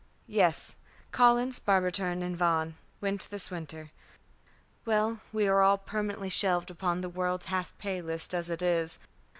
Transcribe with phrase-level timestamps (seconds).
[0.25, 0.73] "Yes.
[1.11, 3.91] Collins, Barberton, and Vaughan went this winter.
[4.83, 8.97] Well, we are all permanently shelved upon the world's half pay list as it is.